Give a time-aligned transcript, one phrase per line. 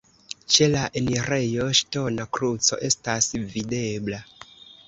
[0.53, 4.25] Ĉe la enirejo ŝtona kruco estas videbla.